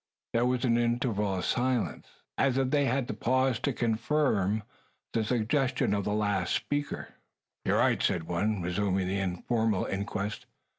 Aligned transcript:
There 0.33 0.47
was 0.47 0.65
an 0.65 0.79
interval 0.79 1.35
of 1.35 1.45
silence, 1.45 2.07
as 2.35 2.57
if 2.57 2.71
they 2.71 2.85
had 2.85 3.19
paused 3.19 3.61
to 3.65 3.71
confirm 3.71 4.63
the 5.13 5.23
suggestion 5.23 5.93
of 5.93 6.05
the 6.05 6.13
last 6.13 6.55
speaker. 6.55 7.09
"You're 7.65 7.77
right," 7.77 8.01
said 8.01 8.23
one, 8.23 8.63
resuming 8.63 9.07
the 9.07 9.19
informal 9.19 9.85
inquest. 9.85 10.47